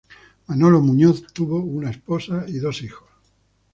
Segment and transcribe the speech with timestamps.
[0.47, 3.07] Manolo Muñoz tuvo una esposa y dos hijos.